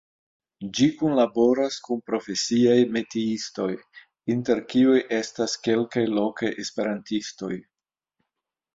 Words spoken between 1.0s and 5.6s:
kunlaboras kun profesiaj metiistoj, inter kiuj estas